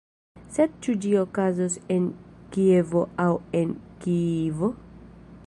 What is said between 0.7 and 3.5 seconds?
ĉu ĝi okazos en Kievo aŭ